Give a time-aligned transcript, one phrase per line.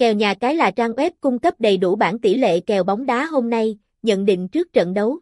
[0.00, 3.06] Kèo nhà cái là trang web cung cấp đầy đủ bản tỷ lệ kèo bóng
[3.06, 5.18] đá hôm nay, nhận định trước trận đấu.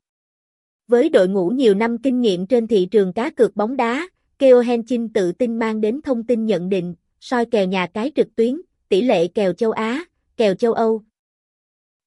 [0.89, 4.61] Với đội ngũ nhiều năm kinh nghiệm trên thị trường cá cược bóng đá, Keo
[4.61, 8.61] Henchin tự tin mang đến thông tin nhận định, soi kèo nhà cái trực tuyến,
[8.89, 10.05] tỷ lệ kèo châu Á,
[10.37, 11.03] kèo châu Âu.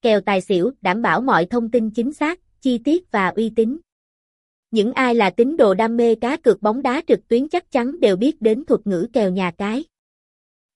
[0.01, 3.77] Kèo tài xỉu đảm bảo mọi thông tin chính xác, chi tiết và uy tín.
[4.71, 7.99] Những ai là tín đồ đam mê cá cược bóng đá trực tuyến chắc chắn
[7.99, 9.83] đều biết đến thuật ngữ kèo nhà cái.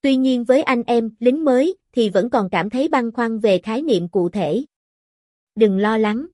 [0.01, 3.57] Tuy nhiên với anh em lính mới thì vẫn còn cảm thấy băn khoăn về
[3.57, 4.65] khái niệm cụ thể.
[5.55, 6.25] Đừng lo lắng.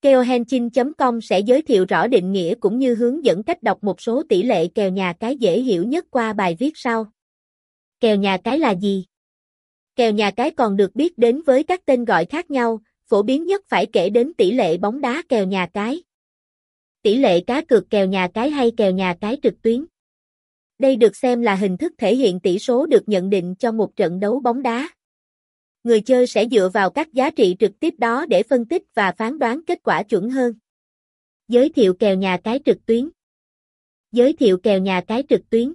[0.00, 4.22] Keohenchin.com sẽ giới thiệu rõ định nghĩa cũng như hướng dẫn cách đọc một số
[4.28, 7.06] tỷ lệ kèo nhà cái dễ hiểu nhất qua bài viết sau.
[8.00, 9.04] Kèo nhà cái là gì?
[9.96, 13.46] Kèo nhà cái còn được biết đến với các tên gọi khác nhau, phổ biến
[13.46, 16.02] nhất phải kể đến tỷ lệ bóng đá kèo nhà cái.
[17.02, 19.84] Tỷ lệ cá cược kèo nhà cái hay kèo nhà cái trực tuyến.
[20.82, 23.96] Đây được xem là hình thức thể hiện tỷ số được nhận định cho một
[23.96, 24.88] trận đấu bóng đá.
[25.84, 29.12] Người chơi sẽ dựa vào các giá trị trực tiếp đó để phân tích và
[29.12, 30.54] phán đoán kết quả chuẩn hơn.
[31.48, 33.08] Giới thiệu kèo nhà cái trực tuyến.
[34.12, 35.72] Giới thiệu kèo nhà cái trực tuyến.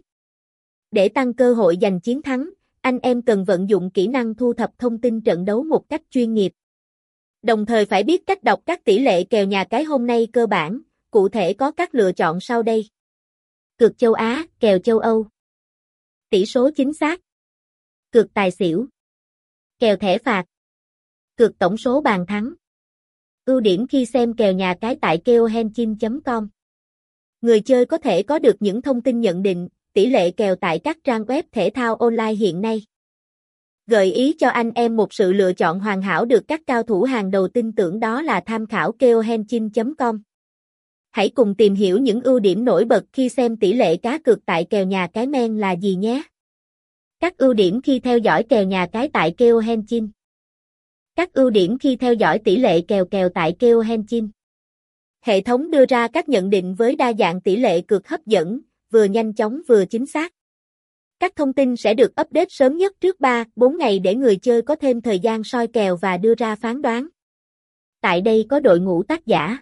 [0.92, 2.50] Để tăng cơ hội giành chiến thắng,
[2.82, 6.02] anh em cần vận dụng kỹ năng thu thập thông tin trận đấu một cách
[6.10, 6.52] chuyên nghiệp.
[7.42, 10.48] Đồng thời phải biết cách đọc các tỷ lệ kèo nhà cái hôm nay cơ
[10.48, 12.90] bản, cụ thể có các lựa chọn sau đây.
[13.78, 15.28] Cược châu Á, kèo châu Âu.
[16.30, 17.20] Tỷ số chính xác.
[18.12, 18.88] Cược tài xỉu.
[19.80, 20.46] Kèo thẻ phạt.
[21.36, 22.54] Cược tổng số bàn thắng.
[23.46, 26.50] Ưu điểm khi xem kèo nhà cái tại keohenchim.com.
[27.42, 30.80] Người chơi có thể có được những thông tin nhận định, tỷ lệ kèo tại
[30.80, 32.86] các trang web thể thao online hiện nay.
[33.88, 37.04] Gợi ý cho anh em một sự lựa chọn hoàn hảo được các cao thủ
[37.04, 40.22] hàng đầu tin tưởng đó là tham khảo keohenchim.com.
[41.18, 44.46] Hãy cùng tìm hiểu những ưu điểm nổi bật khi xem tỷ lệ cá cược
[44.46, 46.24] tại kèo nhà cái men là gì nhé.
[47.20, 50.10] Các ưu điểm khi theo dõi kèo nhà cái tại Keo Henchin.
[51.16, 54.30] Các ưu điểm khi theo dõi tỷ lệ kèo kèo tại Keo Henchin.
[55.22, 58.60] Hệ thống đưa ra các nhận định với đa dạng tỷ lệ cược hấp dẫn,
[58.92, 60.34] vừa nhanh chóng vừa chính xác.
[61.20, 64.62] Các thông tin sẽ được update sớm nhất trước 3, 4 ngày để người chơi
[64.62, 67.08] có thêm thời gian soi kèo và đưa ra phán đoán.
[68.02, 69.58] Tại đây có đội ngũ tác giả.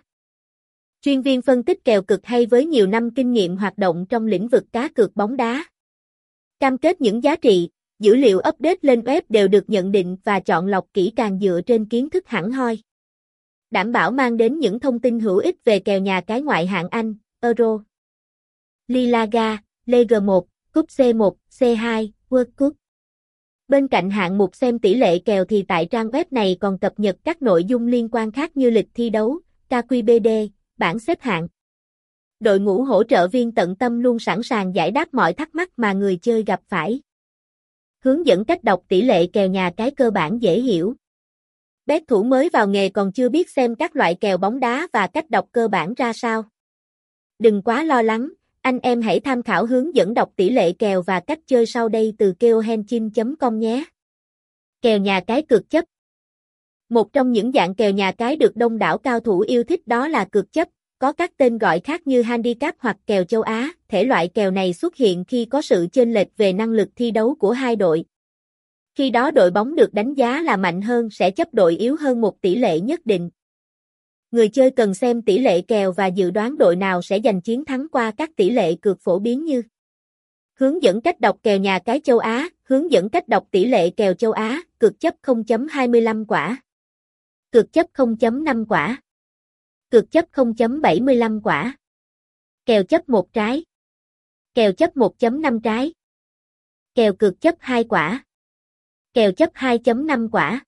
[1.05, 4.25] Chuyên viên phân tích kèo cực hay với nhiều năm kinh nghiệm hoạt động trong
[4.25, 5.65] lĩnh vực cá cược bóng đá.
[6.59, 10.39] Cam kết những giá trị, dữ liệu update lên web đều được nhận định và
[10.39, 12.77] chọn lọc kỹ càng dựa trên kiến thức hẳn hoi.
[13.71, 16.89] Đảm bảo mang đến những thông tin hữu ích về kèo nhà cái ngoại hạng
[16.89, 17.79] Anh, Euro,
[18.87, 22.73] Liga, Liga 1, Cúp C1, C2, World Cup.
[23.67, 26.99] Bên cạnh hạng mục xem tỷ lệ kèo thì tại trang web này còn cập
[26.99, 29.39] nhật các nội dung liên quan khác như lịch thi đấu,
[29.69, 31.47] KQBD, bảng xếp hạng.
[32.39, 35.69] Đội ngũ hỗ trợ viên tận tâm luôn sẵn sàng giải đáp mọi thắc mắc
[35.77, 37.01] mà người chơi gặp phải.
[38.03, 40.95] Hướng dẫn cách đọc tỷ lệ kèo nhà cái cơ bản dễ hiểu.
[41.85, 45.07] Bét thủ mới vào nghề còn chưa biết xem các loại kèo bóng đá và
[45.07, 46.43] cách đọc cơ bản ra sao.
[47.39, 48.29] Đừng quá lo lắng,
[48.61, 51.89] anh em hãy tham khảo hướng dẫn đọc tỷ lệ kèo và cách chơi sau
[51.89, 53.83] đây từ keohenchin.com nhé.
[54.81, 55.85] Kèo nhà cái cược chấp
[56.89, 60.07] một trong những dạng kèo nhà cái được đông đảo cao thủ yêu thích đó
[60.07, 60.67] là cược chấp,
[60.99, 64.73] có các tên gọi khác như handicap hoặc kèo châu Á, thể loại kèo này
[64.73, 68.05] xuất hiện khi có sự chênh lệch về năng lực thi đấu của hai đội.
[68.95, 72.21] Khi đó đội bóng được đánh giá là mạnh hơn sẽ chấp đội yếu hơn
[72.21, 73.29] một tỷ lệ nhất định.
[74.31, 77.65] Người chơi cần xem tỷ lệ kèo và dự đoán đội nào sẽ giành chiến
[77.65, 79.61] thắng qua các tỷ lệ cược phổ biến như
[80.59, 83.89] Hướng dẫn cách đọc kèo nhà cái châu Á, hướng dẫn cách đọc tỷ lệ
[83.89, 86.61] kèo châu Á, cực chấp 0.25 quả
[87.51, 89.01] cược chấp 0.5 quả.
[89.89, 91.77] cược chấp 0.75 quả.
[92.65, 93.65] Kèo chấp 1 trái.
[94.53, 95.93] Kèo chấp 1.5 trái.
[96.95, 98.25] Kèo cược chấp 2 quả.
[99.13, 100.65] Kèo chấp 2.5 quả.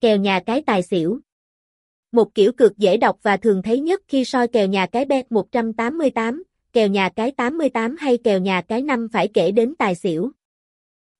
[0.00, 1.20] Kèo nhà cái tài xỉu.
[2.12, 5.32] Một kiểu cược dễ đọc và thường thấy nhất khi soi kèo nhà cái bet
[5.32, 6.42] 188,
[6.72, 10.30] kèo nhà cái 88 hay kèo nhà cái 5 phải kể đến tài xỉu.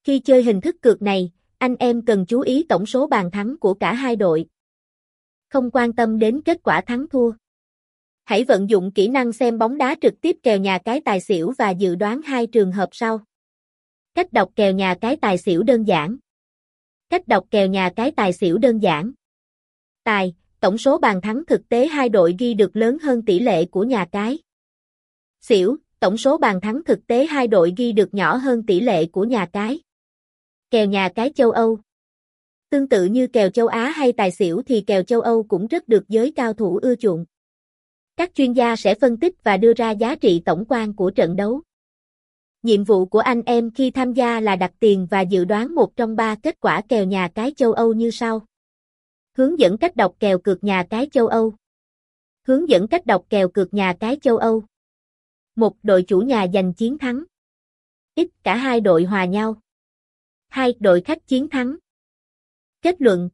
[0.04, 3.56] Khi chơi hình thức cược này, anh em cần chú ý tổng số bàn thắng
[3.56, 4.46] của cả hai đội.
[5.52, 7.32] Không quan tâm đến kết quả thắng thua.
[8.24, 11.52] Hãy vận dụng kỹ năng xem bóng đá trực tiếp kèo nhà cái tài xỉu
[11.58, 13.20] và dự đoán hai trường hợp sau.
[14.14, 16.16] Cách đọc kèo nhà cái tài xỉu đơn giản.
[17.10, 19.12] Cách đọc kèo nhà cái tài xỉu đơn giản.
[20.04, 23.64] Tài, tổng số bàn thắng thực tế hai đội ghi được lớn hơn tỷ lệ
[23.64, 24.38] của nhà cái.
[25.40, 29.06] Xỉu, tổng số bàn thắng thực tế hai đội ghi được nhỏ hơn tỷ lệ
[29.06, 29.80] của nhà cái.
[30.70, 31.78] Kèo nhà cái châu Âu.
[32.72, 35.88] Tương tự như kèo châu Á hay tài xỉu thì kèo châu Âu cũng rất
[35.88, 37.24] được giới cao thủ ưa chuộng.
[38.16, 41.36] Các chuyên gia sẽ phân tích và đưa ra giá trị tổng quan của trận
[41.36, 41.62] đấu.
[42.62, 45.96] Nhiệm vụ của anh em khi tham gia là đặt tiền và dự đoán một
[45.96, 48.46] trong ba kết quả kèo nhà cái châu Âu như sau.
[49.36, 51.54] Hướng dẫn cách đọc kèo cược nhà cái châu Âu.
[52.46, 54.62] Hướng dẫn cách đọc kèo cược nhà cái châu Âu.
[55.56, 57.24] Một đội chủ nhà giành chiến thắng.
[58.14, 59.56] Ít cả hai đội hòa nhau.
[60.48, 61.76] Hai đội khách chiến thắng.
[62.82, 63.28] Kết luận.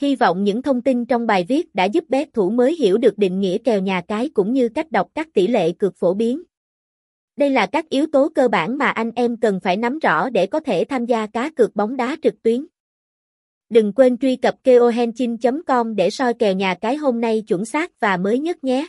[0.00, 3.18] Hy vọng những thông tin trong bài viết đã giúp bé thủ mới hiểu được
[3.18, 6.42] định nghĩa kèo nhà cái cũng như cách đọc các tỷ lệ cược phổ biến.
[7.36, 10.46] Đây là các yếu tố cơ bản mà anh em cần phải nắm rõ để
[10.46, 12.66] có thể tham gia cá cược bóng đá trực tuyến.
[13.68, 18.16] Đừng quên truy cập keohenchin.com để soi kèo nhà cái hôm nay chuẩn xác và
[18.16, 18.88] mới nhất nhé.